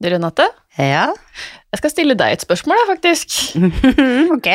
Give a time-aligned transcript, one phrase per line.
[0.00, 0.46] Du, Renate,
[0.78, 1.10] Ja.
[1.72, 3.34] jeg skal stille deg et spørsmål, faktisk.
[4.36, 4.48] ok.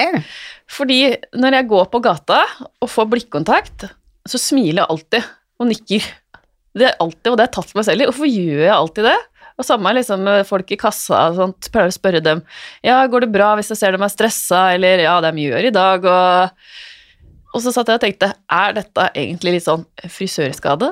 [0.73, 0.99] Fordi
[1.37, 2.39] når jeg går på gata
[2.81, 3.85] og får blikkontakt,
[4.25, 5.27] så smiler jeg alltid
[5.61, 6.07] og nikker.
[6.75, 8.07] Det er alltid, og det har jeg tatt meg selv i.
[8.09, 9.17] Hvorfor gjør jeg alltid det?
[9.55, 12.41] Og samme liksom med folk i kassa og sånt, pleier å spørre dem
[12.83, 15.47] ja, går det bra hvis jeg ser dem er stressa, eller ja, det er mye
[15.47, 16.65] å gjøre i dag, og,
[17.55, 20.89] og så satt jeg og tenkte, er dette egentlig litt sånn frisørskade?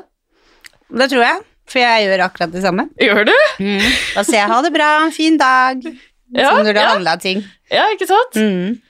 [0.95, 2.87] Det tror jeg, for jeg gjør akkurat det samme.
[3.01, 3.35] Gjør du?
[3.59, 5.85] Da sier jeg ha det bra, en fin dag.
[6.33, 6.89] Ja, som når det ja.
[6.95, 7.43] handla ting.
[7.71, 8.39] Ja, ikke sant?
[8.39, 8.81] Mm.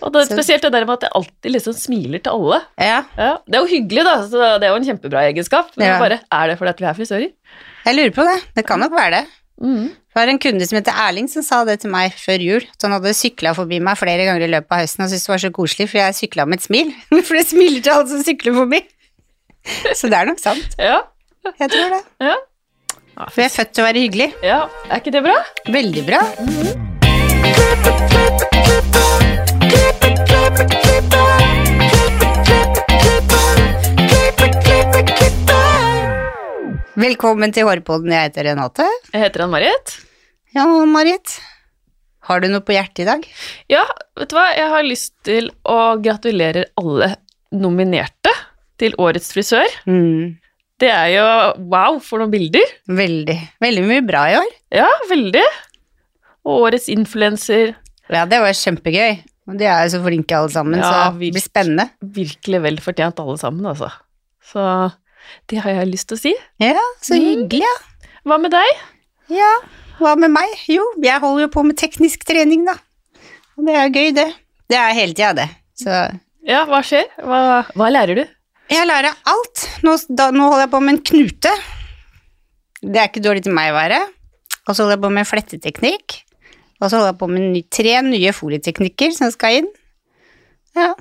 [0.00, 2.60] Og det spesielt det der med at jeg alltid liksom smiler til alle.
[2.80, 3.02] Ja.
[3.18, 5.74] Ja, det er jo hyggelig, da, så det er jo en kjempebra egenskap.
[5.76, 5.98] Men Ja.
[6.00, 7.30] bare, er det fordi vi er frisører?
[7.84, 8.38] Jeg lurer på det.
[8.56, 9.24] Det kan nok være det.
[9.60, 9.88] Mm.
[9.92, 12.64] Det var en kunde som heter Erling som sa det til meg før jul.
[12.80, 15.32] Så han hadde sykla forbi meg flere ganger i løpet av høsten og syntes det
[15.34, 16.94] var så koselig, for jeg sykla med et smil.
[17.28, 18.80] For det smiler til alle som sykler forbi.
[19.98, 20.76] Så det er nok sant.
[20.80, 21.02] Ja.
[21.44, 22.00] Jeg tror det.
[22.20, 22.36] Ja.
[23.30, 24.28] For jeg er født til å være hyggelig.
[24.44, 25.36] ja, er ikke det bra?
[25.72, 26.20] Veldig bra.
[37.00, 38.12] Velkommen til Hårpodden.
[38.12, 38.86] Jeg heter Renate.
[39.14, 39.94] Jeg heter Ann-Marit.
[40.54, 41.38] Ja, Marit.
[42.28, 43.24] Har du noe på hjertet i dag?
[43.72, 43.84] Ja,
[44.18, 47.14] vet du hva, jeg har lyst til å gratulere alle
[47.56, 48.32] nominerte
[48.80, 49.66] til Årets frisør.
[49.88, 50.36] Mm,
[50.80, 51.24] Det er jo
[51.70, 52.70] wow for noen bilder.
[52.88, 53.36] veldig.
[53.60, 54.52] Veldig mye bra i år.
[54.80, 55.42] Ja, veldig.
[56.48, 57.74] Og Årets influenser.
[58.10, 59.18] Ja, det var kjempegøy.
[59.60, 61.88] De er jo så flinke alle sammen, Ja, så det blir spennende.
[62.00, 63.90] Virkelig vel fortjent alle sammen, altså.
[64.46, 64.62] Så
[65.50, 66.34] det har jeg lyst til å si.
[66.62, 67.26] Ja, så Mm.
[67.26, 67.76] hyggelig, ja.
[68.24, 68.70] Hva med deg?
[69.28, 69.52] Ja,
[69.98, 70.48] hva med meg?
[70.68, 72.74] Jo, jeg holder jo på med teknisk trening, da.
[73.58, 74.34] Og det er gøy, det.
[74.68, 75.48] Det er hele tida, det.
[75.76, 77.04] Så Ja, hva skjer?
[77.20, 78.24] Hva, hva lærer du?
[78.70, 79.66] Jeg lærer alt.
[79.86, 81.52] Nå, da, nå holder jeg på med en knute.
[82.80, 84.00] Det er ikke dårlig til meg å være.
[84.66, 86.16] Og så holder jeg på med fletteteknikk.
[86.80, 89.70] Og så holder jeg på med ny, tre nye folieteknikker som skal inn.
[90.78, 90.92] Ja,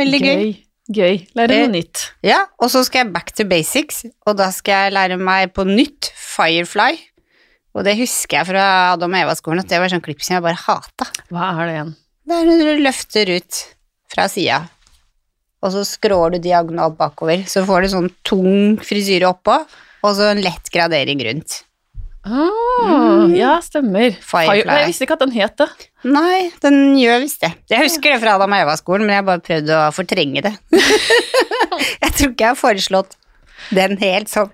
[0.00, 0.32] veldig gøy.
[0.32, 0.50] Gøy.
[0.90, 1.18] Gøy.
[1.38, 2.06] Lære Eh, noe nytt.
[2.26, 5.62] Ja, og så skal jeg back to basics, og da skal jeg lære meg på
[5.68, 6.96] nytt Firefly.
[7.78, 8.64] Og det husker jeg fra
[8.96, 11.06] Adam og Eva-skolen, at det var sånn klipp som jeg bare hata.
[11.30, 11.92] Hva er det igjen?
[12.26, 13.60] Det er når du løfter ut
[14.10, 14.64] fra sida,
[15.60, 19.58] og så skrår du diagonalt bakover, så får du sånn tung frisyre oppå,
[20.00, 21.62] og så en lett gradering rundt.
[22.24, 24.12] Ah, Ja, stemmer.
[24.20, 24.64] Firefly.
[24.68, 25.68] Nei, Jeg visste ikke at den het det.
[26.04, 27.52] Nei, den gjør visst det.
[27.72, 30.52] Jeg husker det fra Adam og Eva-skolen, men jeg bare prøvd å fortrenge det.
[32.02, 33.16] jeg tror ikke jeg har foreslått
[33.76, 34.50] den helt sånn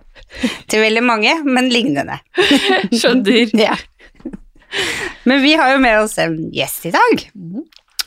[0.70, 2.20] til veldig mange, men lignende.
[2.98, 3.50] Skjønner.
[3.66, 3.74] Ja.
[5.24, 7.22] Men vi har jo med oss en gjest i dag.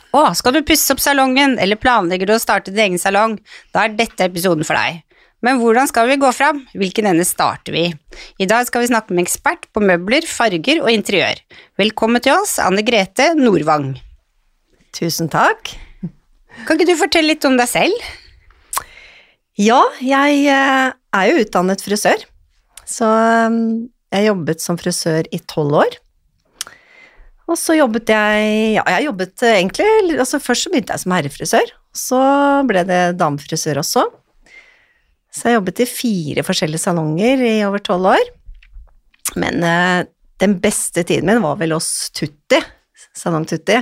[0.10, 3.36] Å, skal du pusse opp salongen, eller planlegger du å starte din egen salong,
[3.76, 5.04] da er dette episoden for deg.
[5.46, 6.64] Men hvordan skal vi gå fram?
[6.76, 7.86] Hvilken ende starter vi?
[8.42, 11.40] I dag skal vi snakke med ekspert på møbler, farger og interiør.
[11.80, 13.94] Velkommen til oss, Anne Grete Nordvang.
[14.98, 15.76] Tusen takk.
[16.66, 18.10] Kan ikke du fortelle litt om deg selv?
[19.60, 22.22] Ja, jeg eh, er jo utdannet frisør,
[22.88, 23.58] så eh,
[24.16, 26.00] jeg jobbet som frisør i tolv år.
[27.50, 31.16] Og så jobbet jeg Ja, jeg jobbet eh, egentlig altså Først så begynte jeg som
[31.16, 32.24] herrefrisør, så
[32.70, 34.06] ble det damefrisør også.
[35.34, 38.32] Så jeg jobbet i fire forskjellige salonger i over tolv år.
[39.40, 40.08] Men eh,
[40.42, 42.62] den beste tiden min var vel hos Tutti,
[43.18, 43.78] Salong Tutti.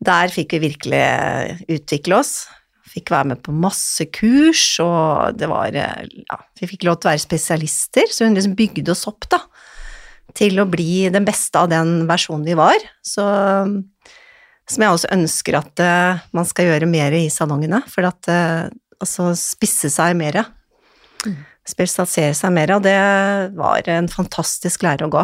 [0.00, 2.34] Der fikk vi virkelig eh, utvikle oss.
[2.90, 7.10] Fikk være med på masse kurs, og det var eh, Ja, vi fikk lov til
[7.10, 9.44] å være spesialister, så hun liksom bygde oss opp, da.
[10.36, 12.78] Til å bli den beste av den versjonen vi var.
[13.02, 13.24] Så
[14.70, 18.70] Som jeg også ønsker at uh, man skal gjøre mer i salongene, for at uh,
[19.00, 20.42] Altså spisse seg mer.
[21.64, 22.98] Spesialisere seg mer, og det
[23.56, 25.22] var en fantastisk lære å gå.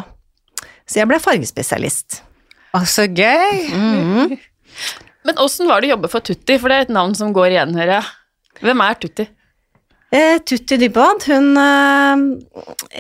[0.89, 2.23] Så jeg ble fargespesialist.
[2.73, 3.67] Å, så gøy!
[3.77, 4.37] Mm.
[5.27, 7.51] Men åssen var det å jobbe for Tutti, for det er et navn som går
[7.53, 8.13] igjen, hører jeg.
[8.63, 9.27] Hvem er Tutti?
[10.15, 12.17] Eh, Tutti Dybwad, hun, eh,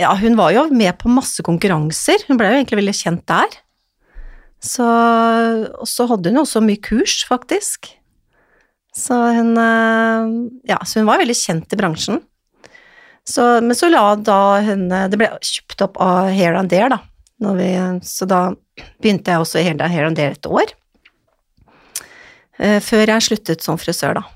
[0.00, 2.24] ja, hun var jo med på masse konkurranser.
[2.26, 3.60] Hun ble jo egentlig veldig kjent der.
[4.58, 4.86] Så,
[5.78, 7.92] og så hadde hun også mye kurs, faktisk.
[8.96, 10.32] Så hun, eh,
[10.72, 12.22] ja, så hun var veldig kjent i bransjen.
[13.26, 16.96] Så, men så la da hun eh, Det ble kjøpt opp av Hair and Dare,
[16.96, 17.52] da.
[17.54, 17.70] Vi,
[18.06, 18.40] så da
[19.02, 20.72] begynte jeg også i Hair and Dare et år.
[22.56, 24.35] Før jeg sluttet som frisør, da.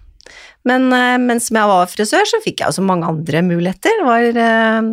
[0.69, 4.03] Men eh, mens jeg var frisør, så fikk jeg også mange andre muligheter.
[4.07, 4.91] Var, eh,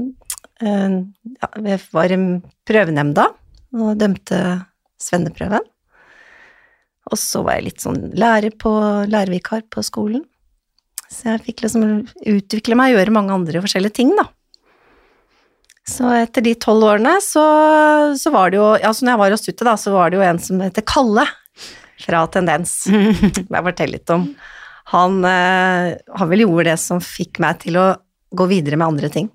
[0.63, 0.95] eh,
[1.41, 2.19] ja, var i
[2.67, 3.27] prøvenemnda
[3.77, 4.41] og dømte
[5.01, 5.65] svenneprøven.
[7.07, 8.71] Og så var jeg litt sånn lærer på,
[9.07, 10.25] lærervikar på skolen.
[11.07, 11.85] Så jeg fikk liksom
[12.27, 14.27] utvikle meg og gjøre mange andre forskjellige ting, da.
[15.87, 17.43] Så etter de tolv årene så,
[18.19, 20.25] så var det jo Altså når jeg var hos Tutte, da, så var det jo
[20.27, 21.23] en som heter Kalle
[22.03, 22.73] fra Tendens.
[22.91, 24.27] Må jeg fortelle litt om.
[24.93, 27.87] Han, eh, han vel gjorde det som fikk meg til å
[28.37, 29.27] gå videre med andre ting.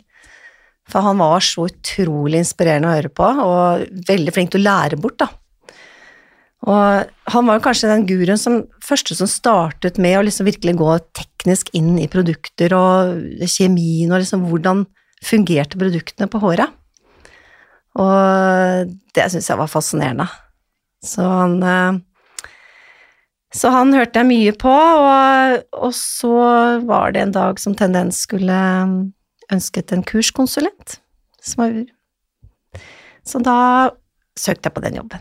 [0.89, 4.99] For han var så utrolig inspirerende å høre på, og veldig flink til å lære
[5.01, 5.29] bort, da.
[6.63, 10.93] Og han var kanskje den guruen som første som startet med å liksom virkelig gå
[11.19, 14.85] teknisk inn i produkter og kjemien og liksom hvordan
[15.23, 16.71] fungerte produktene på håret.
[17.99, 20.29] Og det syns jeg var fascinerende.
[21.03, 21.99] Så han eh,
[23.53, 26.31] Så han hørte jeg mye på, og, og så
[26.89, 28.57] var det en dag som Tendens skulle
[29.53, 30.95] ønsket en kurskonsulent.
[31.45, 31.75] Som var,
[33.29, 33.57] så da
[34.39, 35.21] søkte jeg på den jobben.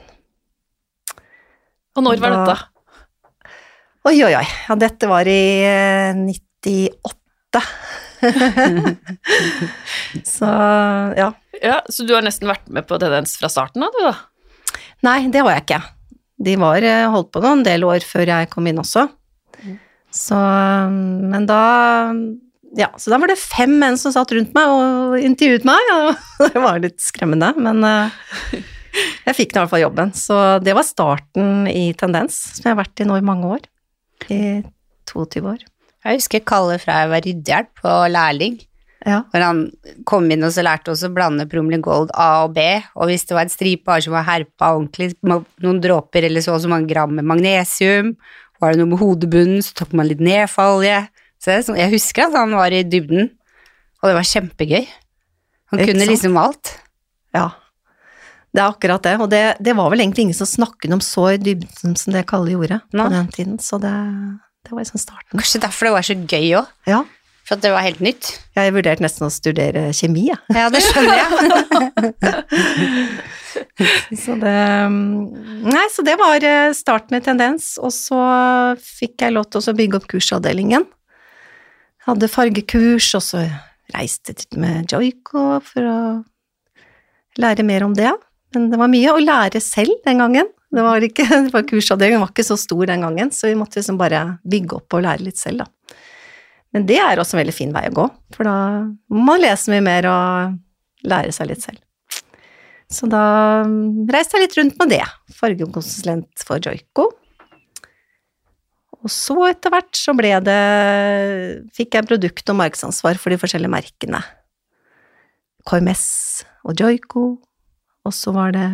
[1.98, 2.68] Og når var Da- dette?
[4.07, 4.45] Oi, oi, oi.
[4.69, 7.62] Ja, dette var i eh, 98.
[10.25, 10.45] så
[11.18, 11.31] ja.
[11.62, 14.16] Ja, Så du har nesten vært med på Tendens fra starten av, du da?
[15.06, 15.81] Nei, det var jeg ikke.
[16.42, 19.08] De var eh, holdt på noen del år før jeg kom inn også.
[20.12, 20.38] Så
[21.32, 21.62] Men da
[22.76, 26.20] Ja, så da var det fem menn som satt rundt meg og intervjuet meg, og
[26.54, 28.62] det var litt skremmende, men eh,
[29.28, 30.14] jeg fikk i hvert fall jobben.
[30.16, 33.68] Så det var starten i Tendens, som jeg har vært i nå i mange år.
[34.32, 34.42] I
[35.12, 35.64] 22 år.
[36.02, 38.56] Jeg husker Kalle fra jeg var ryddehjelp og lærling.
[39.06, 39.24] Ja.
[39.33, 39.62] Hvor han
[40.06, 43.25] kom inn og så lærte oss å blande Promling Gold A og B, og hvis
[43.25, 46.89] det var en stripe som var herpa ordentlig, noen dråper eller så og så mange
[46.92, 48.13] gram med magnesium,
[48.62, 50.21] var det noe med hodebunnen, så tok man litt.
[51.42, 53.31] Så er sånn- jeg husker at han var i dybden,
[54.03, 54.86] og det var kjempegøy.
[55.71, 56.75] Han kunne liksom alt.
[57.33, 57.50] Ja,
[58.53, 59.15] det er akkurat det.
[59.24, 62.25] Og det, det var vel egentlig ingen som snakket om så i dybden som det
[62.30, 63.06] Kalle gjorde Nei.
[63.07, 63.94] på den tiden, så det,
[64.68, 65.39] det var liksom starten.
[65.39, 67.01] Kanskje derfor det var så gøy òg, Ja,
[67.46, 68.32] for at det var helt nytt.
[68.56, 70.40] jeg vurderte nesten å studere kjemi, jeg.
[70.56, 71.30] Ja, det skjønner jeg.
[74.16, 74.54] Så det
[74.92, 78.20] Nei, så det var eh, starten med Tendens, og så
[78.80, 80.86] fikk jeg lov til å bygge opp kursavdelingen.
[82.08, 83.44] Hadde fargekurs, og så
[83.94, 86.00] reiste jeg med Joico for å
[87.42, 88.12] lære mer om det.
[88.56, 90.50] Men det var mye å lære selv den gangen.
[90.72, 93.80] Det var ikke, det var Kursavdelingen var ikke så stor den gangen, så vi måtte
[93.80, 95.98] liksom bare bygge opp og lære litt selv, da.
[96.72, 98.58] Men det er også en veldig fin vei å gå, for da
[99.12, 101.82] må man lese mye mer og lære seg litt selv.
[102.92, 103.24] Så da
[103.68, 105.04] mm, reiste jeg litt rundt med det.
[105.38, 107.08] Fargekonsulent for Joico.
[109.02, 110.62] Og så etter hvert så ble det
[111.74, 114.22] Fikk jeg produkt- og markedsansvar for de forskjellige merkene.
[115.68, 116.06] KMS
[116.68, 117.26] og Joico.
[118.06, 118.68] Og så var det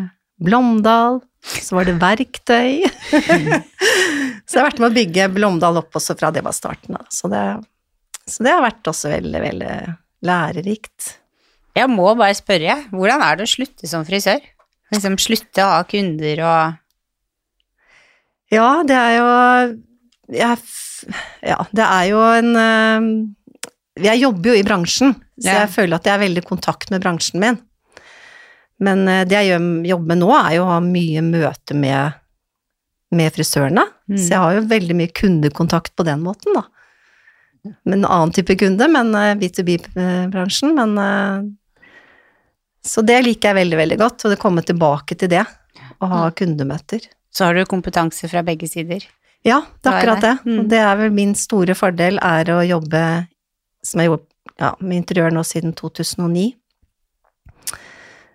[0.43, 1.21] Blomdal.
[1.47, 2.83] Så var det verktøy.
[4.49, 7.05] så jeg har vært med å bygge Blomdal opp også fra det var starten av.
[7.13, 7.43] Så det,
[8.27, 9.73] så det har vært også veldig, veldig
[10.27, 11.13] lærerikt.
[11.77, 14.41] Jeg må bare spørre, hvordan er det å slutte som frisør?
[14.93, 16.77] Liksom slutte å ha kunder og
[18.53, 19.25] Ja, det er jo
[20.37, 20.61] jeg,
[21.43, 23.07] Ja, det er jo en eh,
[24.07, 25.59] Jeg jobber jo i bransjen, så Ja.
[25.65, 27.59] jeg føler at jeg er veldig i kontakt med bransjen min.
[28.79, 29.59] Men eh, det jeg
[29.89, 32.17] jobber med nå, er jo å ha mye møte med,
[33.11, 33.83] med frisørene.
[34.07, 34.17] Mm.
[34.17, 36.63] Så jeg har jo veldig mye kundekontakt på den måten, da.
[37.87, 40.73] Med en annen type kunde, men eh, B2B-bransjen.
[40.77, 41.89] Men eh,
[42.85, 45.45] Så det liker jeg veldig, veldig godt, og det kommer tilbake til det.
[45.97, 47.07] Å ha kundemøter.
[47.33, 49.05] Så har du kompetanse fra begge sider.
[49.45, 50.35] Ja, det er akkurat det.
[50.43, 50.53] det.
[50.53, 50.69] Mm.
[50.71, 53.01] Det er vel min store fordel, er å jobbe
[53.85, 54.25] som jeg gjorde
[54.59, 56.49] ja, med interiør nå siden 2009.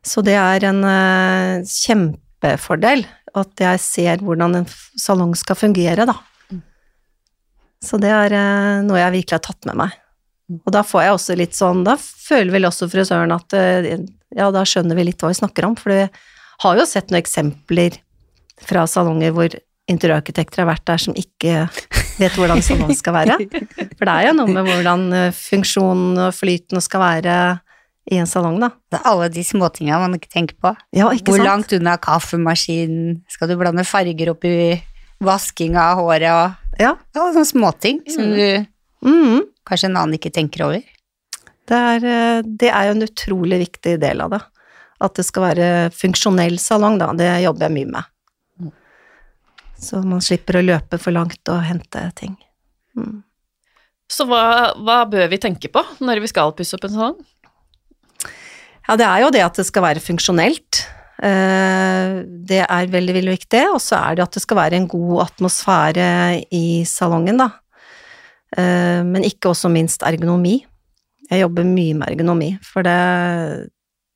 [0.03, 3.05] Så det er en eh, kjempefordel
[3.39, 4.69] at jeg ser hvordan en
[4.99, 6.17] salong skal fungere, da.
[7.83, 9.99] Så det er eh, noe jeg virkelig har tatt med meg.
[10.63, 13.95] Og da får jeg også litt sånn, da føler vel også frisøren at eh,
[14.37, 16.07] ja, da skjønner vi litt hva vi snakker om, for vi
[16.63, 17.99] har jo sett noen eksempler
[18.63, 19.55] fra salonger hvor
[19.91, 21.67] interiørarkitekter har vært der som ikke
[22.21, 23.39] vet hvordan salongen skal være.
[23.99, 27.37] For det er jo noe med hvordan eh, funksjonen og flyten skal være
[28.11, 28.73] i en salong, da.
[28.91, 30.73] Det er alle de småtinga man ikke tenker på.
[30.95, 31.49] Ja, ikke Hvor sant?
[31.49, 34.55] langt unna kaffemaskinen skal du blande farger oppi
[35.25, 36.95] vasking av håret og Ja.
[37.15, 38.65] ja, sånne småting som du
[39.05, 39.43] mm.
[39.69, 40.83] kanskje en annen ikke tenker over.
[41.69, 44.41] Det er, eh, det er jo en utrolig viktig del av det.
[45.03, 47.11] At det skal være funksjonell salong, da.
[47.19, 48.73] Det jobber jeg mye med.
[49.83, 52.37] Så man slipper å løpe for langt og hente ting.
[52.97, 53.23] Mm.
[54.13, 57.21] Så hva, hva bør vi tenke på når vi skal pusse opp en salong?
[58.89, 60.72] Ja, det er jo det at det skal være funksjonelt.
[61.23, 63.63] Eh, Det er veldig, veldig viktig.
[63.73, 66.09] Og så er det at det skal være en god atmosfære
[66.51, 67.51] i salongen, da.
[68.57, 70.65] Eh, Men ikke også minst ergonomi.
[71.31, 73.71] Jeg jobber mye med ergonomi, for det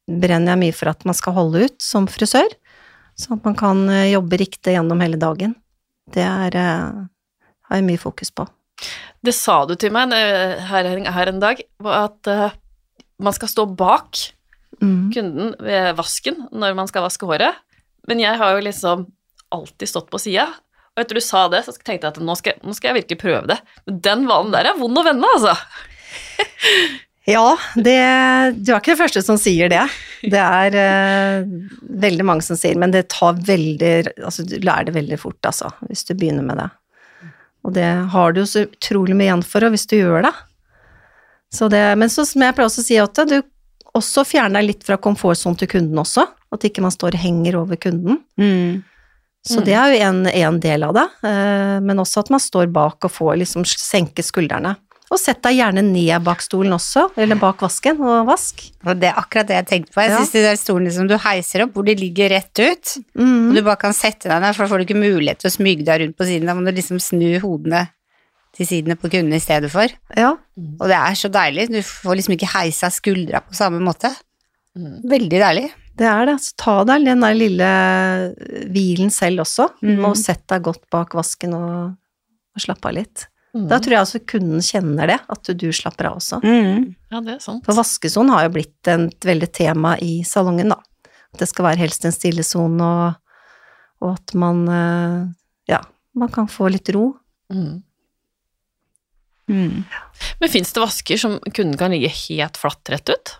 [0.07, 2.51] brenner jeg mye for at man skal holde ut som frisør,
[3.17, 5.55] sånn at man kan eh, jobbe riktig gjennom hele dagen.
[6.13, 8.47] Det er, har jeg mye fokus på.
[9.25, 12.29] Det sa du til meg her, her en dag, at
[13.19, 14.36] man skal stå bak
[14.83, 15.09] Mm.
[15.15, 17.63] kunden ved vasken når man skal vaske håret.
[18.07, 19.07] Men jeg har jo liksom
[19.55, 20.49] alltid stått på sida.
[20.97, 23.21] Og etter du sa det, så tenkte jeg at nå skal, nå skal jeg virkelig
[23.21, 23.59] prøve det.
[23.89, 25.57] Men den vanen der er vond å vende, altså.
[27.27, 27.99] Ja, det,
[28.63, 29.83] du er ikke den første som sier det.
[30.23, 31.49] Det er eh,
[32.05, 35.73] veldig mange som sier, men det tar veldig Altså, du lærer det veldig fort, altså,
[35.89, 36.69] hvis du begynner med det.
[37.67, 40.33] Og det har du jo så utrolig mye igjen for, og hvis du gjør det.
[41.51, 43.41] Så det men så, som jeg pleier også å si, Åtte, du
[43.99, 46.27] også fjerner deg litt fra komfortsonen til kunden også.
[46.53, 48.21] At ikke man står og henger over kunden.
[48.41, 48.83] Mm.
[49.47, 52.67] Så det er jo en, en del av det, eh, men også at man står
[52.75, 54.73] bak og får liksom senke skuldrene.
[55.07, 58.65] Og sett deg gjerne ned bak stolen også, eller bak vasken, og vask.
[58.83, 60.03] Og det er akkurat det jeg tenkte på.
[60.03, 60.25] Jeg Ja.
[60.33, 63.55] de der stolene som du heiser opp, hvor de ligger rett ut, og Mm.
[63.55, 65.85] du bare kan sette deg der, for da får du ikke mulighet til å smyge
[65.87, 66.47] deg rundt på siden.
[66.47, 67.87] Da må du liksom snu hodene
[68.57, 69.93] til sidene på kundene i stedet for.
[70.17, 71.69] Ja, Og det er så deilig.
[71.73, 74.11] Du får liksom ikke heisa skuldra på samme måte.
[74.77, 75.05] Mm.
[75.09, 75.69] Veldig deilig.
[75.97, 76.37] det er det.
[76.45, 77.71] Så ta deg den der lille
[78.73, 80.05] hvilen selv også, mm.
[80.05, 81.97] og sett deg godt bak vasken og,
[82.57, 83.27] og slappe av litt.
[83.57, 83.69] Mm.
[83.71, 86.43] Da tror jeg altså kunden kjenner det, at du slapper av også.
[86.45, 86.93] Mm.
[87.13, 87.65] Ja, det er sant.
[87.65, 91.09] For vaskesonen har jo blitt et veldig tema i salongen, da.
[91.33, 93.49] At det skal være helst en stille sone, og,
[94.05, 95.19] og at man eh,
[95.73, 95.81] ja,
[96.17, 97.15] man kan få litt ro.
[97.53, 97.81] Mm.
[99.51, 99.85] Mm.
[100.41, 103.37] Men fins det vasker som kunden kan ligge helt flatt rett ut?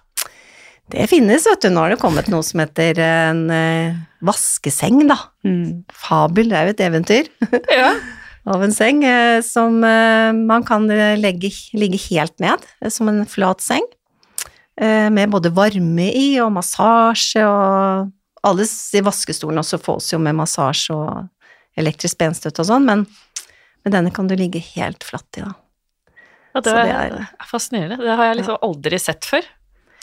[0.93, 1.71] Det finnes, vet du.
[1.75, 3.97] Nå har det kommet noe som heter en eh,
[4.27, 5.19] vaskeseng, da.
[5.47, 5.83] Mm.
[5.91, 7.33] Fabel, det er jo et eventyr.
[7.81, 7.91] Ja.
[8.47, 10.87] av en seng eh, som eh, man kan
[11.19, 12.63] legge, ligge helt ned,
[12.95, 13.87] som en flat seng,
[14.77, 18.11] med både varme i og massasje og
[18.45, 23.07] Alle i vaskestolen også fås jo med massasje og elektrisk benstøtte og sånn, men,
[23.83, 25.55] men denne kan du ligge helt flatt i, da.
[26.57, 28.01] Ja, det Så det er, er- fascinerende.
[28.01, 29.47] Det har jeg liksom aldri sett før.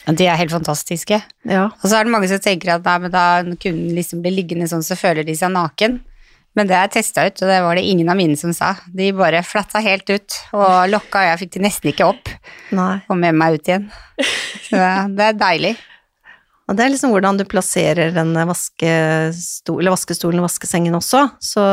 [0.04, 1.18] De er helt fantastiske.
[1.48, 1.64] Ja.
[1.80, 4.68] Og så er det mange som tenker at nei, men da kunden liksom blir liggende
[4.68, 5.96] sånn, så føler de seg naken.
[6.54, 8.74] Men det har jeg testa ut, og det var det ingen av mine som sa.
[8.86, 12.30] De bare flatta helt ut og lokka, og jeg fikk de nesten ikke opp
[12.76, 13.00] Nei.
[13.10, 13.88] og med meg ut igjen.
[14.68, 15.74] Så det, det er deilig.
[16.64, 21.64] Og det er liksom hvordan du plasserer den vaskestol, eller vaskestolen og vaskesengen også, så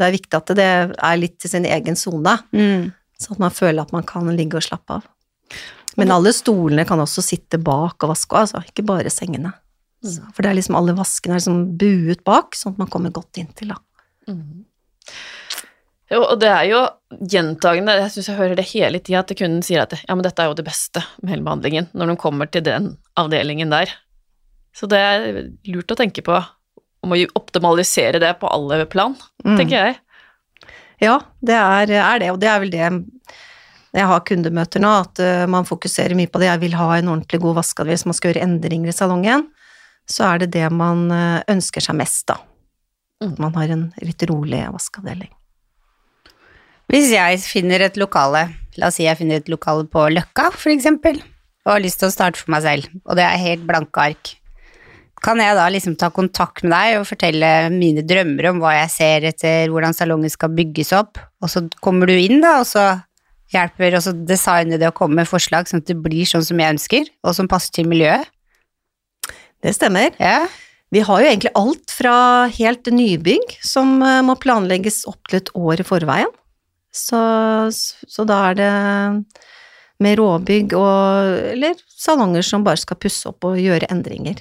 [0.00, 2.38] det er viktig at det er litt i sin egen sone.
[2.56, 2.86] Mm.
[3.20, 5.08] Sånn at man føler at man kan ligge og slappe av.
[6.00, 9.52] Men alle stolene kan også sitte bak og vaske, altså ikke bare sengene.
[10.00, 13.12] Så, for det er liksom alle vaskene er liksom buet bak, sånn at man kommer
[13.12, 13.80] godt inntil, da.
[14.30, 14.62] Mm.
[16.10, 16.78] Jo, og det er jo
[17.30, 20.42] gjentagende, jeg syns jeg hører det hele tida, at kunden sier at ja, men dette
[20.42, 22.88] er jo det beste med hele behandlingen, når de kommer til den
[23.20, 23.92] avdelingen der.
[24.74, 25.28] Så det er
[25.70, 26.38] lurt å tenke på
[27.04, 29.56] om å optimalisere det på alle plan, Mm.
[29.56, 29.98] tenker jeg.
[31.00, 32.88] Ja, det er, er det, og det er vel det
[33.90, 36.46] jeg har kundemøter nå, at uh, man fokuserer mye på det.
[36.46, 39.48] Jeg vil ha en ordentlig god vaskeavdeling, hvis man skal gjøre endringer i salongen,
[40.10, 42.38] så er det det man uh, ønsker seg mest, da.
[43.20, 43.32] Mm.
[43.32, 45.32] At man har en litt rolig vaskeavdeling.
[46.90, 50.72] Hvis jeg finner et lokale, la oss si jeg finner et lokale på Løkka, for
[50.72, 51.20] eksempel,
[51.66, 54.32] og har lyst til å starte for meg selv, og det er helt blanke ark,
[55.24, 58.92] kan jeg da liksom ta kontakt med deg og fortelle mine drømmer om hva jeg
[58.94, 62.86] ser etter, hvordan salongen skal bygges opp, og så kommer du inn da, og så
[63.52, 66.60] hjelper, og så designer det å komme med forslag sånn at det blir sånn som
[66.62, 68.28] jeg ønsker, og som passer til miljøet.
[69.60, 70.14] Det stemmer.
[70.22, 70.46] Ja.
[70.90, 72.14] Vi har jo egentlig alt fra
[72.50, 76.32] helt nybygg som eh, må planlegges opp til et år i forveien.
[76.90, 77.20] Så,
[77.70, 78.70] så da er det
[80.02, 84.40] med råbygg og eller salonger som bare skal pusse opp og gjøre endringer.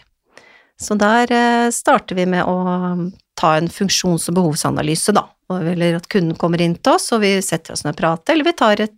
[0.80, 5.26] Så der eh, starter vi med å ta en funksjons- og behovsanalyse, da.
[5.50, 8.48] Eller at kunden kommer inn til oss, og vi setter oss ned og prater, eller
[8.48, 8.96] vi tar et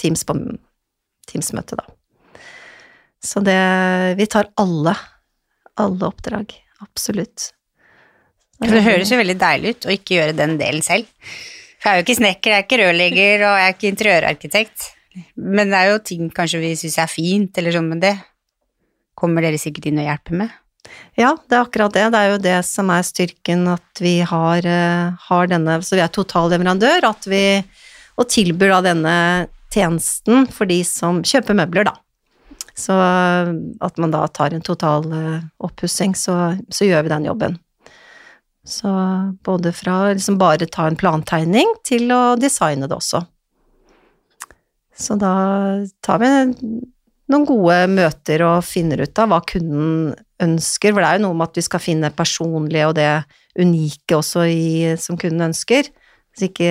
[0.00, 0.36] Teams på
[1.30, 1.86] Teams-møte, da.
[3.20, 3.60] Så det
[4.16, 4.94] Vi tar alle,
[5.76, 6.54] alle oppdrag.
[6.80, 7.50] Absolutt.
[8.60, 11.08] For det høres jo veldig deilig ut å ikke gjøre den delen selv.
[11.80, 14.88] For jeg er jo ikke snekker, jeg er ikke rørlegger, og jeg er ikke interiørarkitekt.
[15.36, 18.14] Men det er jo ting kanskje vi syns er fint, eller sånn, men det
[19.16, 20.59] kommer dere sikkert inn og hjelper med.
[21.18, 22.06] Ja, det er akkurat det.
[22.14, 26.04] Det er jo det som er styrken, at vi har, eh, har denne Så vi
[26.04, 27.62] er totalleverandør, at vi
[28.20, 29.16] og tilbyr da denne
[29.72, 31.96] tjenesten for de som kjøper møbler, da.
[32.76, 37.28] Så eh, at man da tar en total eh, oppussing, så, så gjør vi den
[37.30, 37.58] jobben.
[38.66, 38.90] Så
[39.44, 43.22] både fra liksom bare ta en plantegning til å designe det også.
[45.00, 45.32] Så da
[46.04, 46.30] tar vi
[47.30, 50.10] noen gode møter og finner ut av hva kunden
[50.42, 53.08] ønsker, for det er jo noe med at vi skal finne personlige og det
[53.60, 54.68] unike også i,
[54.98, 55.90] som kunden ønsker.
[56.32, 56.70] Hvis ikke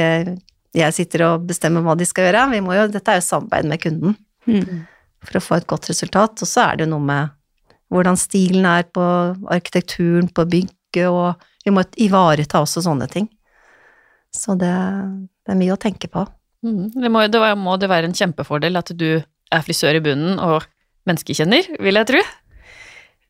[0.77, 2.45] jeg sitter og bestemmer hva de skal gjøre.
[2.53, 4.85] Vi må jo, dette er jo samarbeid med kunden Mm.
[5.21, 6.41] for å få et godt resultat.
[6.41, 7.29] Og så er det jo noe med
[7.91, 9.03] hvordan stilen er på
[9.51, 11.35] arkitekturen, på bygget, og
[11.65, 13.27] vi må ivareta også sånne ting.
[14.33, 14.71] Så det,
[15.45, 16.23] det er mye å tenke på.
[16.65, 16.89] Mm.
[16.95, 19.21] Det må, det må det være en kjempefordel at du
[19.53, 20.67] er frisør i bunnen og
[21.09, 22.21] menneskekjenner, vil jeg tro.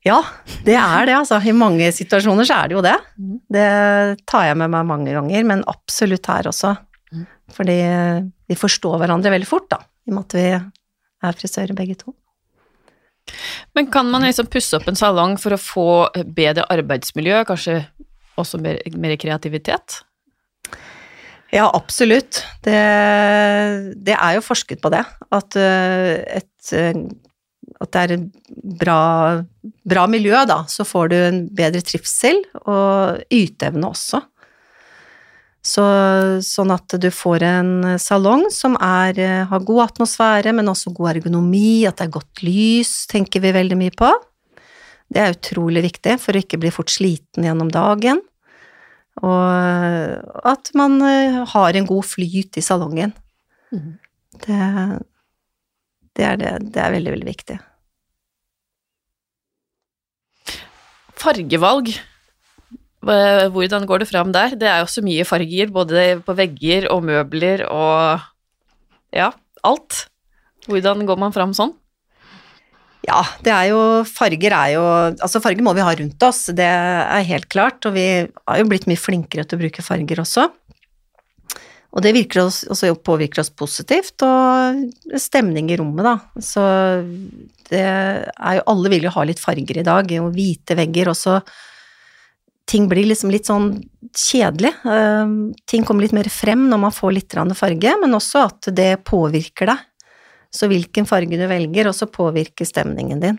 [0.08, 0.22] Ja,
[0.64, 1.42] det er det, altså.
[1.44, 2.96] I mange situasjoner så er det jo det.
[3.20, 3.40] Mhm.
[3.52, 3.68] Det
[4.30, 6.76] tar jeg med meg mange ganger, men absolutt her også.
[7.12, 7.28] Mhm.
[7.56, 7.80] Fordi
[8.50, 10.48] vi forstår hverandre veldig fort, da, i og med at vi
[11.28, 12.14] er frisører begge to.
[13.76, 15.90] Men kan man liksom pusse opp en salong for å få
[16.26, 17.84] bedre arbeidsmiljø, kanskje
[18.40, 20.00] også mer, mer kreativitet?
[21.54, 22.44] Ja, absolutt.
[22.66, 22.78] Det,
[23.98, 25.02] det er jo forsket på det.
[25.34, 27.00] At, eh, et, eh,
[27.80, 28.28] at det er et
[28.80, 29.00] bra,
[29.90, 30.62] bra miljø, da.
[30.70, 34.22] Så får du en bedre trivsel og yteevne også.
[35.70, 35.84] Så,
[36.46, 41.16] sånn at du får en salong som er, eh, har god atmosfære, men også god
[41.18, 44.14] ergonomi, at det er godt lys, tenker vi veldig mye på.
[45.10, 48.22] Det er utrolig viktig for å ikke bli fort sliten gjennom dagen.
[49.26, 53.14] Og at man eh, har en god flyt i salongen.
[53.74, 53.98] Mm.
[54.40, 54.60] Det,
[56.16, 57.58] det, er det, det er veldig, veldig viktig.
[61.20, 61.92] Fargevalg,
[63.04, 64.56] hvordan går det fram der?
[64.56, 68.24] Det er jo så mye farger, både på vegger og møbler og
[69.16, 69.32] ja,
[69.68, 70.06] alt.
[70.70, 71.74] Hvordan går man fram sånn?
[73.10, 74.86] Ja, det er jo Farger er jo
[75.18, 77.82] Altså, farger må vi ha rundt oss, det er helt klart.
[77.90, 80.50] Og vi har jo blitt mye flinkere til å bruke farger også.
[81.90, 86.42] Og det oss, også påvirker oss positivt, og stemning i rommet, da.
[86.44, 86.62] Så
[87.72, 91.40] det er jo Alle vil jo ha litt farger i dag, og hvite vegger også.
[92.70, 93.72] Ting blir liksom litt sånn
[94.14, 94.76] kjedelig.
[94.86, 95.34] Eh,
[95.66, 99.74] ting kommer litt mer frem når man får litt farge, men også at det påvirker
[99.74, 99.89] deg.
[100.54, 103.38] Så hvilken farge du velger, også påvirker stemningen din.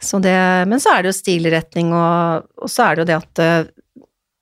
[0.00, 0.36] Så det,
[0.70, 3.72] men så er det jo stilretning, og, og så er det jo det at eh,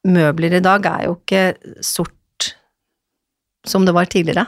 [0.08, 1.42] møbler i dag er jo ikke
[1.82, 2.52] sort
[3.66, 4.46] som det var tidligere.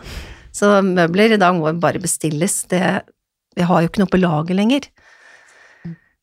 [0.55, 2.63] Så møbler i dag må bare bestilles.
[2.71, 2.83] Det,
[3.57, 4.87] vi har jo ikke noe på lager lenger.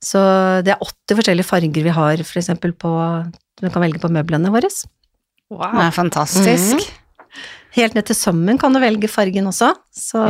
[0.03, 0.21] Så
[0.63, 2.91] det er 80 forskjellige farger vi har, for eksempel på
[3.57, 4.69] Du kan velge på møblene våre.
[5.49, 5.71] Wow.
[5.73, 6.89] Det er fantastisk.
[7.77, 9.71] Helt ned til sømmen kan du velge fargen også.
[9.93, 10.23] Så,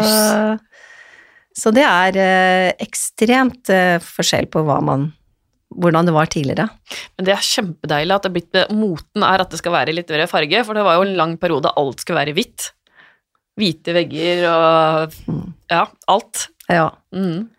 [1.56, 5.12] så det er eh, ekstremt eh, forskjell på hva man
[5.78, 6.68] hvordan det var tidligere.
[7.18, 10.10] Men det er kjempedeilig at det er blitt moten er at det skal være litt
[10.14, 12.70] mer farge, for det var jo en lang periode alt skulle være hvitt.
[13.58, 15.54] Hvite vegger og Mm.
[15.72, 16.48] ja, alt.
[16.70, 16.88] Ja.
[17.12, 17.50] Mm.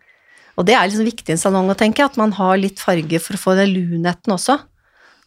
[0.57, 3.19] Og det er liksom viktig i en salong å tenke, at man har litt farge
[3.23, 4.57] for å få den lunheten også.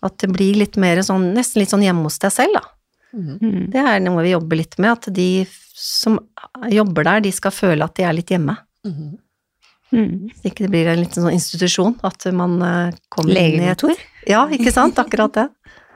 [0.03, 2.65] At det blir litt mer sånn, nesten litt sånn hjemme hos deg selv, da.
[3.13, 3.35] Mm.
[3.41, 3.65] Mm.
[3.73, 5.29] Det er noe vi jobber litt med, at de
[5.83, 6.19] som
[6.71, 8.57] jobber der, de skal føle at de er litt hjemme.
[8.87, 9.13] Mm.
[9.93, 10.31] Mm.
[10.39, 13.85] Så ikke det blir en liten sånn institusjon, at man eh, kommer inn i et
[13.85, 14.09] Legekontor.
[14.31, 14.99] Ja, ikke sant?
[15.03, 15.49] Akkurat det.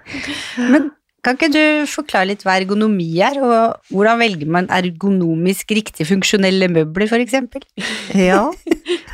[0.73, 0.91] Men
[1.27, 6.69] kan ikke du forklare litt hva ergonomi er, og hvordan velger man ergonomisk riktig funksjonelle
[6.71, 7.65] møbler, eksempel?
[8.15, 8.45] Ja.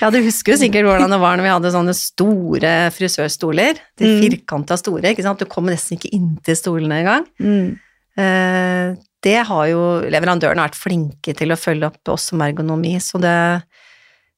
[0.00, 3.78] Ja, du husker jo sikkert hvordan det var når vi hadde sånne store frisørstoler.
[3.98, 4.20] De Mm.
[4.24, 5.38] firkanta store, ikke sant.
[5.38, 7.26] Du kom nesten ikke inntil stolene engang.
[7.40, 7.78] Mm.
[8.18, 8.96] Eh,
[9.26, 9.80] det har jo
[10.12, 13.62] leverandørene vært flinke til å følge opp oss som ergonomi, så det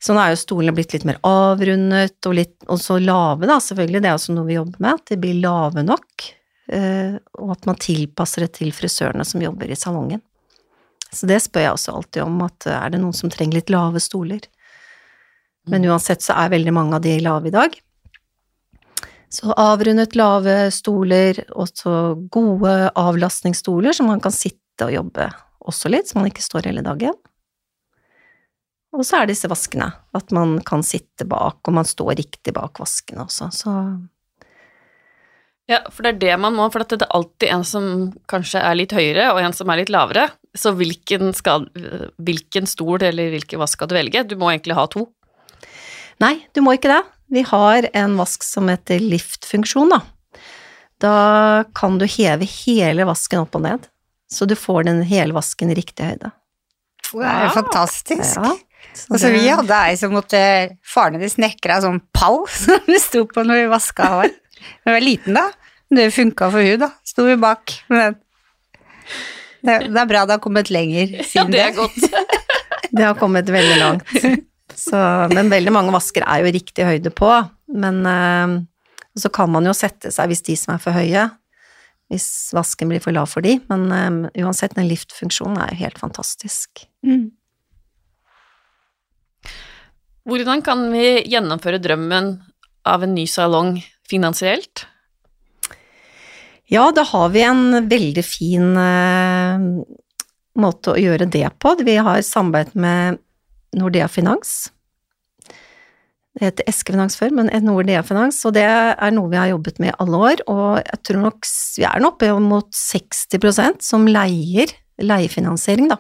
[0.01, 3.57] Så nå er jo stolene blitt litt mer avrundet og litt og så lave, da,
[3.59, 4.01] selvfølgelig.
[4.05, 6.35] Det er også noe vi jobber med, at de blir lave nok.
[6.71, 10.21] eh, og at man tilpasser det til frisørene som jobber i salongen.
[11.11, 13.99] Så det spør jeg også alltid om, at er det noen som trenger litt lave
[13.99, 14.41] stoler?
[15.69, 17.77] Men uansett så er veldig mange av de lave i dag.
[19.29, 21.95] Så avrundet lave stoler, og så
[22.33, 25.29] gode avlastningsstoler, så man kan sitte og jobbe
[25.69, 27.17] også litt, så man ikke står hele dagen.
[28.97, 32.81] Og så er disse vaskene, at man kan sitte bak, og man står riktig bak
[32.81, 33.75] vaskene også, så
[35.69, 37.89] Ja, for det er det man må, for at det er alltid en som
[38.33, 40.31] kanskje er litt høyere, og en som er litt lavere.
[40.57, 41.67] Så hvilken, skal,
[42.17, 44.23] hvilken stol eller hvilken vask skal du velge?
[44.25, 45.05] Du må egentlig ha to.
[46.23, 47.03] Nei, du må ikke det.
[47.31, 50.01] Vi har en vask som heter liftfunksjon, da.
[50.99, 51.15] Da
[51.79, 53.85] kan du heve hele vasken opp og ned,
[54.31, 56.33] så du får den hele vasken i riktig høyde.
[57.13, 58.25] Det er jo fantastisk.
[58.25, 58.51] Ja,
[58.95, 60.39] så Altså, vi hadde ei som måtte
[60.87, 64.33] Faren hennes snekra sånn pall som det sto på når vi vaska hår.
[64.85, 65.45] Hun var liten da,
[65.89, 66.91] men det funka for hun da.
[67.07, 68.19] Sto vi bak med den.
[69.59, 72.05] Det, det er bra det har kommet lenger Ja, det er godt.
[72.89, 74.13] Det har kommet veldig langt.
[74.79, 74.99] Så,
[75.35, 77.31] men veldig mange vasker er jo riktig høyde på.
[77.75, 78.55] Men eh,
[79.19, 81.27] så kan man jo sette seg hvis de som er for høye,
[82.13, 83.59] hvis vasken blir for lav for de.
[83.71, 86.87] Men eh, uansett, den liftfunksjonen er jo helt fantastisk.
[87.07, 87.31] Mm.
[90.29, 92.35] Hvordan kan vi gjennomføre drømmen
[92.89, 94.85] av en ny salong finansielt?
[96.69, 99.63] Ja, da har vi en veldig fin eh,
[100.61, 101.73] måte å gjøre det på.
[101.81, 103.23] Vi har samarbeid med
[103.77, 104.71] Nordea Finans.
[106.39, 109.81] Det heter Eske Finans før, men Nordea Finans, og det er noe vi har jobbet
[109.83, 110.43] med i alle år.
[110.47, 114.71] Og jeg tror nok vi er nå oppe mot 60% som leier,
[115.03, 115.99] leiefinansiering, da.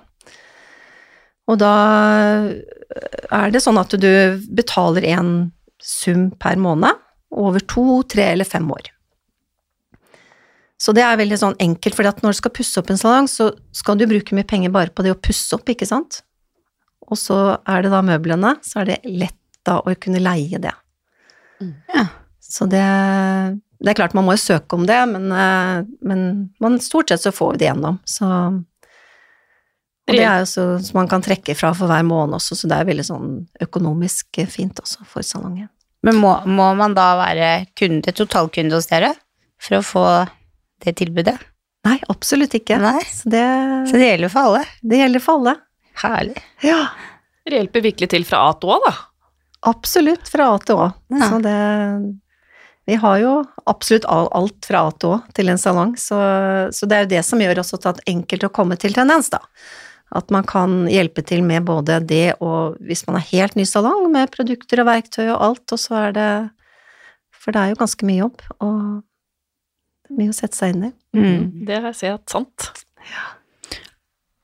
[1.48, 1.72] Og da
[3.32, 4.10] er det sånn at du
[4.52, 5.32] betaler en
[5.82, 7.02] sum per måned
[7.34, 8.92] over to, tre eller fem år.
[10.78, 13.50] Så det er veldig sånn enkelt, for når du skal pusse opp en salong, så
[13.74, 16.20] skal du bruke mye penger bare på det å pusse opp, ikke sant?
[17.08, 20.74] Og så er det da møblene, så er det lett da å kunne leie det.
[21.60, 21.74] Mm.
[21.94, 22.06] Ja.
[22.48, 22.84] Så det,
[23.80, 26.22] det er klart man må jo søke om det, men, eh, men
[26.62, 28.28] man, stort sett så får vi det gjennom, så
[30.08, 32.70] og det er jo så, så man kan trekke fra for hver måned også, så
[32.70, 35.68] det er veldig sånn økonomisk fint også for salongen.
[36.06, 39.12] Men må, må man da være kunde, totalkunde hos dere
[39.60, 40.04] for å få
[40.84, 41.36] det tilbudet?
[41.84, 42.78] Nei, absolutt ikke.
[42.80, 43.02] Nei.
[43.04, 43.44] Så det,
[43.90, 44.64] Så det gjelder for alle.
[44.80, 45.54] det gjelder for alle.
[46.02, 46.40] Herlig.
[46.64, 46.88] Ja,
[47.48, 48.94] Det hjelper virkelig til fra A til Å, da.
[49.70, 50.88] absolutt fra A til Å.
[51.16, 51.28] Ja.
[51.30, 51.58] Så det
[52.88, 53.32] Vi har jo
[53.68, 56.18] absolutt alt fra A til Å til en salong, så,
[56.72, 58.94] så det er jo det som gjør også at det er enkelt å komme til
[58.96, 59.42] tendens, da.
[60.16, 64.06] At man kan hjelpe til med både det og hvis man er helt ny salong,
[64.12, 66.30] med produkter og verktøy og alt, og så er det
[67.38, 68.80] For det er jo ganske mye jobb, og
[70.16, 70.92] mye å sette seg inn i.
[71.16, 71.66] Mm.
[71.68, 72.70] Det har jeg sett sant.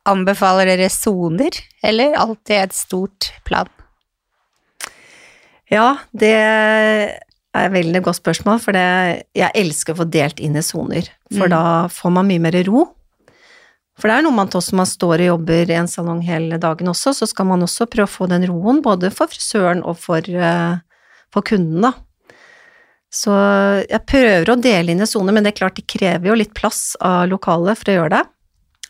[0.07, 3.71] Anbefaler dere soner, eller alltid et stort plan?
[5.73, 7.15] Ja, det er
[7.55, 8.85] et veldig godt spørsmål, for det,
[9.39, 11.51] jeg elsker å få delt inn i soner, for Mm.
[11.55, 12.89] da får man mye mer ro.
[13.97, 16.89] For det er noe man også man står og jobber i en salong hele dagen
[16.91, 20.19] også, så skal man også prøve å få den roen, både for frisøren og for,
[20.19, 20.79] eh,
[21.33, 21.93] for kunden, da.
[23.11, 23.31] Så
[23.89, 26.53] jeg prøver å dele inn i soner, men det er klart de krever jo litt
[26.53, 28.25] plass av lokalet for å gjøre det.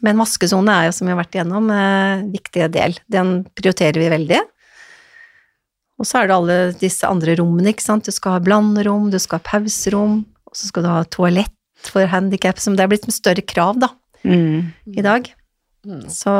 [0.05, 2.97] Men maskesone er jo, som vi har vært igjennom, en viktig del.
[3.09, 4.40] Den prioriterer vi veldig.
[6.01, 8.05] Og så er det alle disse andre rommene, ikke sant.
[8.05, 11.55] Du skal ha blanderom, du skal ha pauserom, og så skal du ha toalett
[11.88, 13.93] for handikap, som det er blitt med større krav, da,
[14.25, 14.73] Mm.
[14.88, 15.27] i dag.
[15.85, 16.09] Mm.
[16.09, 16.33] Så,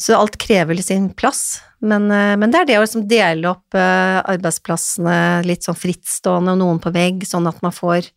[0.00, 1.60] så alt krever sin plass.
[1.80, 6.54] Men, eh, men det er det å liksom dele opp eh, arbeidsplassene litt sånn frittstående,
[6.56, 8.08] og noen på vegg, sånn at man får,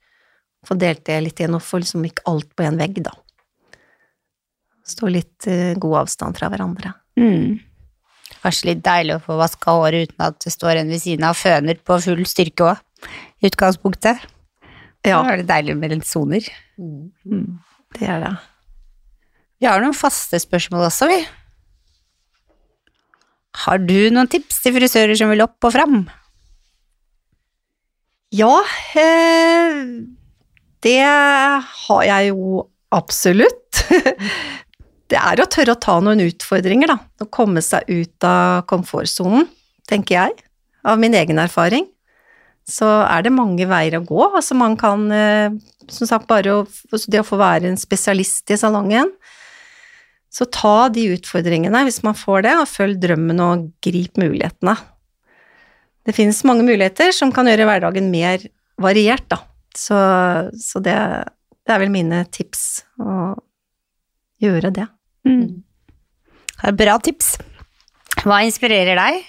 [0.68, 3.12] får delt det litt igjen, og får liksom ikke alt på én vegg, da.
[4.84, 6.91] Stå litt eh, god avstand fra hverandre.
[7.19, 7.60] Mm.
[8.43, 11.38] Kanskje litt deilig å få vaska håret uten at det står en ved siden av
[11.39, 12.82] føner på full styrke òg,
[13.39, 14.26] i utgangspunktet.
[15.04, 16.43] Ja, Da er det deilig med litt soner.
[16.80, 17.12] Mm.
[17.28, 17.60] Mm.
[18.00, 18.34] det er det.
[19.60, 21.22] Vi har noen faste spørsmål også, vi.
[23.63, 26.02] Har du noen tips til frisører som vil opp og fram?
[28.34, 28.56] Ja,
[28.98, 29.84] eh,
[30.84, 33.84] det har jeg jo absolutt.
[35.13, 36.97] Det er å tørre å ta noen utfordringer, da.
[37.21, 39.45] Å komme seg ut av komfortsonen,
[39.89, 40.39] tenker jeg.
[40.89, 41.86] Av min egen erfaring.
[42.65, 44.23] Så er det mange veier å gå.
[44.32, 45.54] Altså man kan, eh,
[45.91, 46.63] som sagt, bare å,
[47.06, 49.12] det å få være en spesialist i salongen.
[50.34, 54.73] Så ta de utfordringene hvis man får det, og følg drømmen og grip mulighetene.
[56.04, 58.41] Det finnes mange muligheter som kan gjøre hverdagen mer
[58.82, 59.43] variert, da.
[59.78, 59.99] Så,
[60.58, 60.97] så det,
[61.65, 63.36] det er vel mine tips å
[64.41, 64.89] gjøre det.
[65.28, 65.64] Mm.
[66.64, 67.38] Er Bra tips.
[68.24, 69.24] Hva inspirerer deg?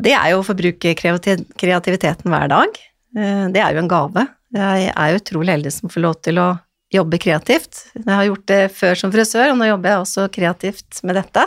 [0.00, 2.80] Det er jo å forbruke kreativiteten hver dag.
[3.16, 4.26] Eh, Det er jo en gave.
[4.54, 6.48] Jeg er utrolig heldig som får lov til å
[6.90, 7.84] jobbe kreativt.
[7.94, 11.44] Jeg har gjort det før som frisør, og nå jobber jeg også kreativt med dette.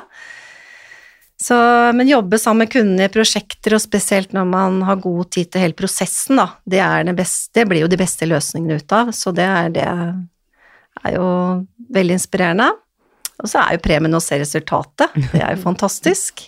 [1.44, 1.56] Så,
[1.92, 5.66] men jobbe sammen med kundene i prosjekter, og spesielt når man har god tid til
[5.66, 6.80] hele prosessen, da, det,
[7.10, 9.12] det, beste, det blir jo de beste løsningene ut av.
[9.12, 11.28] Så det er, det er jo
[11.92, 12.70] veldig inspirerende.
[13.42, 15.16] Og så er jo premien å se resultatet.
[15.34, 16.46] Det er jo fantastisk.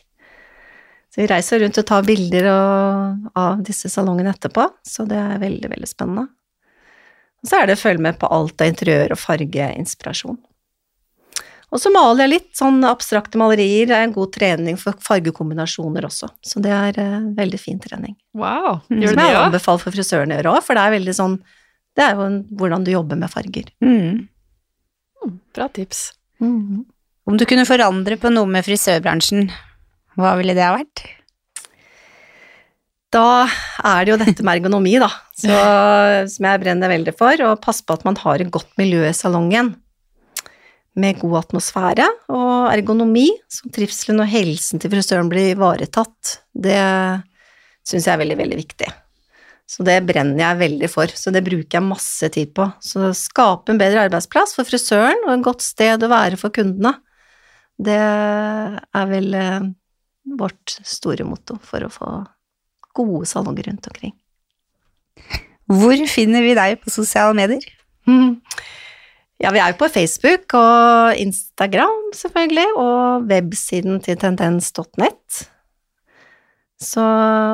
[1.15, 5.39] Så vi reiser rundt og tar bilder og, av disse salongene etterpå, så det er
[5.39, 6.27] veldig, veldig spennende.
[7.39, 10.35] Og så er det å følge med på alt av interiør og fargeinspirasjon.
[11.73, 16.05] Og så maler jeg litt sånn abstrakte malerier, det er en god trening for fargekombinasjoner
[16.07, 18.15] også, så det er en veldig fin trening.
[18.37, 18.81] Wow.
[18.91, 19.01] Mm.
[19.05, 19.47] Gjør du det jeg òg?
[19.49, 21.39] anbefaler for frisørene å gjøre òg, for det er veldig sånn
[21.95, 23.71] Det er jo en, hvordan du jobber med farger.
[23.79, 24.25] Mm.
[25.55, 26.09] Bra tips.
[26.45, 26.83] Mhm.
[27.25, 29.47] Om du kunne forandre på noe med frisørbransjen,
[30.15, 31.01] hva ville det ha vært?
[33.15, 33.47] Da
[33.81, 35.07] er det jo dette med ergonomi, da,
[35.39, 35.55] så,
[36.29, 37.41] som jeg brenner veldig for.
[37.47, 39.73] Og passe på at man har et godt miljø i salongen.
[40.95, 46.37] Med god atmosfære og ergonomi, så trivselen og helsen til frisøren blir ivaretatt.
[46.53, 46.77] Det
[47.83, 48.91] syns jeg er veldig, veldig viktig.
[49.65, 52.67] Så det brenner jeg veldig for, så det bruker jeg masse tid på.
[52.85, 56.93] Så skape en bedre arbeidsplass for frisøren og et godt sted å være for kundene.
[57.81, 59.65] Det er vel eh,
[60.37, 62.11] vårt store motto for å få
[62.95, 64.13] gode salonger rundt omkring.
[65.65, 67.65] Hvor finner vi deg på sosiale medier?
[69.43, 75.41] Ja, vi er jo på Facebook og Instagram, selvfølgelig, og websiden til tendens.net.
[76.81, 77.03] Så,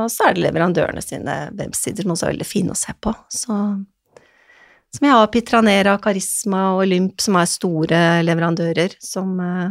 [0.10, 3.14] så er det leverandørene sine websider som også er veldig fine å se på.
[3.30, 3.58] Så,
[4.92, 9.70] som jeg har Pitranera, Karisma og Olymp, som er store leverandører, som uh,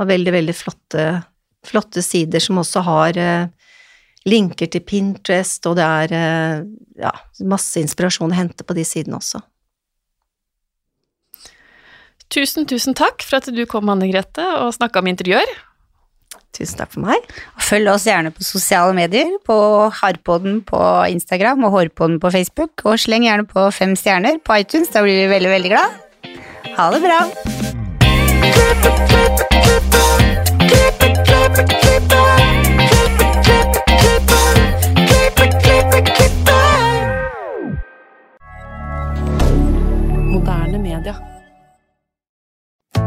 [0.00, 1.06] har veldig, veldig flotte,
[1.66, 3.70] flotte sider, som også har uh,
[4.28, 6.66] linker til Pinterest, og det er uh,
[7.00, 7.14] ja,
[7.48, 9.40] masse inspirasjon å hente på de sidene også.
[12.30, 15.48] Tusen, tusen takk for at du kom, Anne Grete, og snakka om interiør.
[16.56, 17.26] Tusen takk for meg.
[17.62, 19.56] Følg oss gjerne på sosiale medier, på
[20.00, 20.80] Harpodden på
[21.12, 25.22] Instagram og Hårpodden på Facebook, og sleng gjerne på fem stjerner på iTunes, da blir
[25.22, 25.88] vi veldig, veldig glad.
[26.76, 27.20] Ha det bra!
[40.30, 41.29] Moderne media.